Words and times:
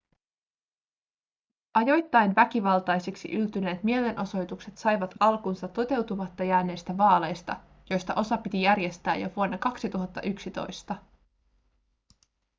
ajoittain 1.73 2.35
väkivaltaisiksi 2.35 3.31
yltyneet 3.31 3.83
mielenosoitukset 3.83 4.77
saivat 4.77 5.13
alkunsa 5.19 5.67
toteutumatta 5.67 6.43
jääneistä 6.43 6.97
vaaleista 6.97 7.59
joista 7.89 8.13
osa 8.15 8.37
piti 8.37 8.61
järjestää 8.61 9.15
jo 9.15 9.29
vuonna 9.35 9.57
2011 9.57 10.95